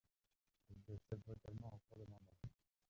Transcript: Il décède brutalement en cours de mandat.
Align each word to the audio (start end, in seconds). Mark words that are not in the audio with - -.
Il 0.71 0.81
décède 0.87 1.21
brutalement 1.27 1.75
en 1.75 1.79
cours 1.87 1.99
de 2.03 2.09
mandat. 2.11 2.49